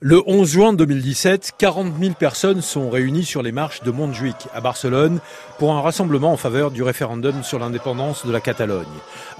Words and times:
Le 0.00 0.22
11 0.26 0.48
juin 0.48 0.72
2017, 0.72 1.54
40 1.58 1.94
000 2.00 2.14
personnes 2.14 2.62
sont 2.62 2.90
réunies 2.90 3.24
sur 3.24 3.42
les 3.42 3.50
marches 3.50 3.82
de 3.82 3.90
Montjuïc 3.90 4.36
à 4.54 4.60
Barcelone 4.60 5.18
pour 5.58 5.72
un 5.72 5.80
rassemblement 5.80 6.32
en 6.32 6.36
faveur 6.36 6.70
du 6.70 6.84
référendum 6.84 7.42
sur 7.42 7.58
l'indépendance 7.58 8.24
de 8.24 8.30
la 8.30 8.40
Catalogne. 8.40 8.86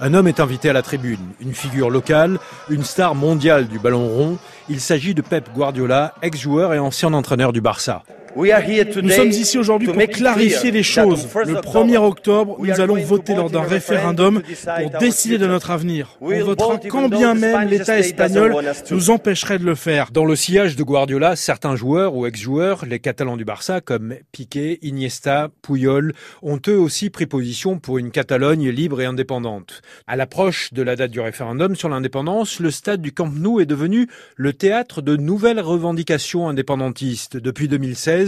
Un 0.01 0.13
homme 0.13 0.27
est 0.27 0.41
invité 0.41 0.69
à 0.69 0.73
la 0.73 0.81
tribune, 0.81 1.25
une 1.39 1.53
figure 1.53 1.89
locale, 1.89 2.37
une 2.69 2.83
star 2.83 3.15
mondiale 3.15 3.69
du 3.69 3.79
ballon 3.79 4.09
rond. 4.09 4.37
Il 4.67 4.81
s'agit 4.81 5.13
de 5.13 5.21
Pep 5.21 5.49
Guardiola, 5.55 6.13
ex-joueur 6.21 6.73
et 6.73 6.79
ancien 6.79 7.13
entraîneur 7.13 7.53
du 7.53 7.61
Barça. 7.61 8.03
Nous 8.35 9.09
sommes 9.09 9.29
ici 9.29 9.57
aujourd'hui 9.57 9.87
pour 9.87 10.01
clarifier 10.07 10.71
les 10.71 10.83
choses. 10.83 11.27
Le 11.45 11.55
1er 11.55 11.97
octobre, 11.97 12.57
nous 12.59 12.79
allons 12.79 12.95
voter 12.95 13.35
lors 13.35 13.49
d'un 13.49 13.61
référendum 13.61 14.41
pour 14.41 14.99
décider 14.99 15.37
de 15.37 15.47
notre 15.47 15.71
avenir. 15.71 16.17
On 16.21 16.43
votera 16.43 16.77
quand 16.77 17.09
bien 17.09 17.33
même 17.33 17.69
l'État 17.69 17.99
espagnol 17.99 18.55
nous 18.91 19.09
empêcherait 19.09 19.59
de 19.59 19.65
le 19.65 19.75
faire. 19.75 20.11
Dans 20.11 20.25
le 20.25 20.35
sillage 20.35 20.75
de 20.75 20.83
Guardiola, 20.83 21.35
certains 21.35 21.75
joueurs 21.75 22.15
ou 22.15 22.25
ex-joueurs, 22.25 22.85
les 22.85 22.99
Catalans 22.99 23.37
du 23.37 23.45
Barça 23.45 23.81
comme 23.81 24.15
Piqué, 24.31 24.79
Iniesta, 24.81 25.49
Puyol, 25.61 26.13
ont 26.41 26.59
eux 26.67 26.77
aussi 26.77 27.09
pris 27.09 27.25
position 27.25 27.79
pour 27.79 27.97
une 27.97 28.11
Catalogne 28.11 28.69
libre 28.69 29.01
et 29.01 29.05
indépendante. 29.05 29.81
À 30.07 30.15
l'approche 30.15 30.73
de 30.73 30.81
la 30.81 30.95
date 30.95 31.11
du 31.11 31.19
référendum 31.19 31.75
sur 31.75 31.89
l'indépendance, 31.89 32.59
le 32.59 32.71
stade 32.71 33.01
du 33.01 33.11
Camp 33.11 33.31
Nou 33.33 33.59
est 33.59 33.65
devenu 33.65 34.07
le 34.35 34.53
théâtre 34.53 35.01
de 35.01 35.15
nouvelles 35.15 35.59
revendications 35.59 36.47
indépendantistes. 36.47 37.37
Depuis 37.37 37.67
2016, 37.67 38.18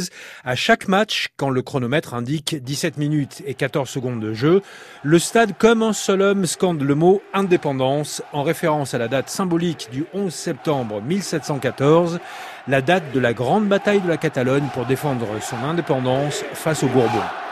à 0.44 0.55
chaque 0.55 0.88
match, 0.88 1.30
quand 1.38 1.50
le 1.50 1.62
chronomètre 1.62 2.13
indique 2.13 2.55
17 2.63 2.98
minutes 2.98 3.41
et 3.45 3.54
14 3.54 3.90
secondes 3.90 4.20
de 4.20 4.34
jeu, 4.34 4.62
le 5.04 5.20
stade 5.20 5.54
comme 5.58 5.84
un 5.84 5.94
seul 5.94 6.22
homme 6.22 6.45
scande 6.45 6.82
le 6.82 6.95
mot 6.95 7.22
indépendance 7.34 8.22
en 8.34 8.44
référence 8.44 8.94
à 8.94 8.98
la 8.98 9.08
date 9.08 9.30
symbolique 9.30 9.90
du 9.91 10.05
11 10.13 10.34
septembre 10.34 11.02
1714, 11.02 12.20
la 12.68 12.82
date 12.82 13.12
de 13.13 13.20
la 13.20 13.34
grande 13.34 13.68
bataille 13.68 14.02
de 14.02 14.10
la 14.10 14.18
Catalogne 14.18 14.68
pour 14.74 14.85
défendre 14.85 15.27
son 15.41 15.57
indépendance 15.63 16.43
face 16.54 16.84
aux 16.84 16.87
Bourbons. 16.87 17.51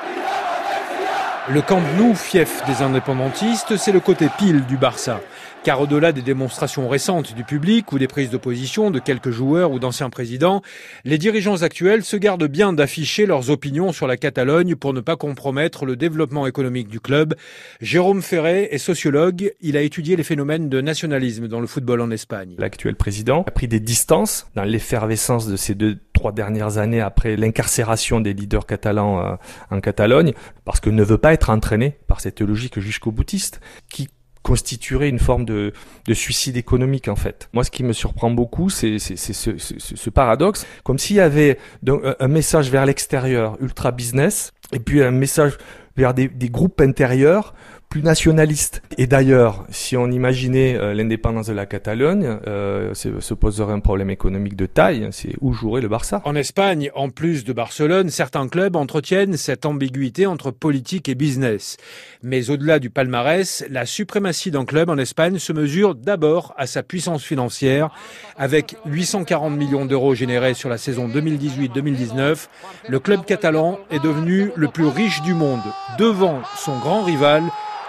Le 1.52 1.64
Camp 1.64 1.82
Nou, 1.98 2.14
fief 2.14 2.62
des 2.68 2.84
indépendantistes, 2.84 3.76
c'est 3.76 3.92
le 3.92 4.00
côté 4.00 4.28
pile 4.38 4.66
du 4.68 4.78
Barça. 4.78 5.20
Car 5.64 5.82
au-delà 5.82 6.12
des 6.12 6.22
démonstrations 6.22 6.88
récentes 6.88 7.34
du 7.34 7.44
public 7.44 7.92
ou 7.92 7.98
des 7.98 8.08
prises 8.08 8.30
de 8.30 8.38
position 8.38 8.92
de 8.92 9.00
quelques 9.00 9.32
joueurs 9.32 9.72
ou 9.72 9.80
d'anciens 9.80 10.12
présidents, 10.12 10.62
les 11.06 11.18
dirigeants 11.18 11.64
actuels 11.64 12.04
se 12.04 12.16
gardent 12.16 12.48
bien 12.48 12.72
d'afficher 12.72 13.26
leurs 13.26 13.50
opinions 13.50 13.92
sur 13.92 14.06
la 14.06 14.16
Catalogne 14.16 14.76
pour 14.76 14.94
ne 14.94 15.02
pas 15.02 15.18
compromettre 15.18 15.86
le 15.86 15.96
développement 15.96 16.46
économique 16.46 16.88
du 16.88 17.00
club. 17.00 17.36
Jérôme 17.82 18.22
Ferret 18.22 18.70
est 18.72 18.78
sociologue. 18.78 19.52
Il 19.60 19.76
a 19.76 19.82
étudié 19.82 20.16
les 20.16 20.24
phénomènes 20.24 20.70
de 20.70 20.82
nationalisme 20.82 21.48
dans 21.48 21.60
le 21.60 21.68
football 21.68 22.00
en 22.02 22.12
Espagne. 22.12 22.56
L'actuel 22.60 22.96
président 22.96 23.44
a 23.48 23.52
pris 23.52 23.68
des 23.68 23.80
distances 23.80 24.48
dans 24.56 24.64
l'effervescence 24.64 25.48
de 25.48 25.58
ces 25.58 25.74
deux 25.74 25.98
trois 26.20 26.32
dernières 26.34 26.78
années 26.80 27.00
après 27.00 27.38
l'incarcération 27.38 28.20
des 28.20 28.34
leaders 28.34 28.66
catalans 28.66 29.24
euh, 29.24 29.36
en 29.72 29.80
Catalogne, 29.80 30.34
parce 30.66 30.82
que 30.82 30.90
ne 30.90 31.02
veut 31.02 31.18
pas 31.18 31.32
être 31.32 31.50
entraîné 31.50 31.96
par 32.08 32.20
cette 32.20 32.42
logique 32.42 32.78
jusqu'au 32.82 33.12
boutiste, 33.12 33.62
qui 33.90 34.10
constituerait 34.44 35.08
une 35.08 35.20
forme 35.20 35.46
de, 35.46 35.72
de, 36.08 36.14
suicide 36.14 36.58
économique 36.58 37.08
en 37.08 37.16
fait. 37.16 37.48
Moi, 37.54 37.64
ce 37.64 37.72
qui 37.72 37.84
me 37.84 37.94
surprend 37.94 38.32
beaucoup, 38.32 38.70
c'est 38.70 39.00
ce, 39.00 39.16
ce, 39.16 39.52
ce, 39.58 40.10
paradoxe, 40.10 40.68
comme 40.84 40.98
s'il 40.98 41.16
y 41.16 41.22
avait 41.22 41.58
un 41.88 42.28
message 42.28 42.70
vers 42.70 42.86
l'extérieur, 42.86 43.56
ultra 43.62 43.92
business, 43.92 44.52
et 44.74 44.80
puis 44.80 45.02
un 45.02 45.12
message 45.12 45.58
vers 45.96 46.14
des, 46.14 46.28
des 46.28 46.50
groupes 46.50 46.82
intérieurs 46.82 47.54
plus 47.90 48.04
nationaliste. 48.04 48.84
Et 49.00 49.08
d'ailleurs, 49.08 49.66
si 49.70 49.98
on 49.98 50.12
imaginait 50.12 50.76
euh, 50.76 50.94
l'indépendance 50.94 51.48
de 51.48 51.54
la 51.54 51.66
Catalogne, 51.66 52.38
euh, 52.48 52.94
se 52.94 53.34
poserait 53.34 53.74
un 53.74 53.80
problème 53.80 54.12
économique 54.12 54.56
de 54.56 54.68
taille, 54.68 55.08
c'est 55.12 55.34
où 55.42 55.54
jouerait 55.54 55.82
le 55.82 55.88
Barça? 55.88 56.22
En 56.24 56.36
Espagne, 56.36 56.92
en 56.94 57.10
plus 57.10 57.44
de 57.44 57.52
Barcelone, 57.52 58.10
certains 58.10 58.48
clubs 58.48 58.76
entretiennent 58.76 59.38
cette 59.38 59.66
ambiguïté 59.66 60.28
entre 60.28 60.52
politique 60.52 61.10
et 61.10 61.16
business. 61.16 61.78
Mais 62.22 62.52
au-delà 62.52 62.78
du 62.78 62.92
palmarès, 62.92 63.66
la 63.72 63.88
suprématie 63.88 64.52
d'un 64.52 64.66
club 64.66 64.90
en 64.90 64.98
Espagne 65.00 65.40
se 65.40 65.52
mesure 65.52 65.96
d'abord 65.96 66.54
à 66.58 66.68
sa 66.68 66.84
puissance 66.84 67.24
financière. 67.24 67.90
Avec 68.38 68.76
840 68.86 69.58
millions 69.58 69.86
d'euros 69.86 70.14
générés 70.14 70.54
sur 70.54 70.70
la 70.70 70.78
saison 70.78 71.08
2018-2019, 71.08 72.48
le 72.88 73.00
club 73.00 73.26
catalan 73.26 73.80
est 73.90 74.04
devenu 74.04 74.52
le 74.56 74.68
plus 74.68 74.86
riche 74.86 75.24
du 75.24 75.34
monde, 75.34 75.62
devant 75.98 76.42
son 76.56 76.78
grand 76.78 77.04
rival, 77.04 77.44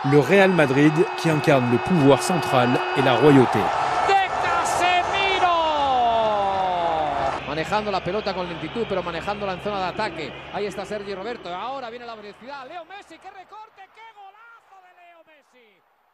le 0.05 0.19
Real 0.21 0.51
Madrid 0.51 0.93
qui 1.19 1.29
incarne 1.29 1.71
le 1.73 1.79
pouvoir 1.79 2.23
central 2.23 2.71
et 2.97 3.03
la 3.03 3.17
royauté. 3.17 3.61
manejando 7.61 7.91
la 7.91 8.03
pelota 8.03 8.33
con 8.33 8.49
lentitud, 8.49 8.87
pero 8.89 9.03
manejándola 9.03 9.53
en 9.53 9.61
zona 9.61 9.81
de 9.81 9.87
ataque. 9.87 10.33
Ahí 10.55 10.65
está 10.65 10.87
Sergi 10.87 11.15
Roberto. 11.15 11.55
Ahora 11.55 11.91
viene 11.91 12.07
la 12.07 12.15
velocidad. 12.15 12.67
Leo 12.67 12.87
Messi, 12.87 13.19
qué 13.19 13.31
recorte, 13.31 13.83
qué 13.95 14.01